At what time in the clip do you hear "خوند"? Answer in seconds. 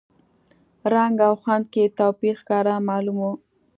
1.41-1.65